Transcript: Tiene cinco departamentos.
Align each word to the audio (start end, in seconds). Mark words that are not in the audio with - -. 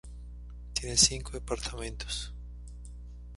Tiene 0.73 0.97
cinco 0.97 1.29
departamentos. 1.29 2.33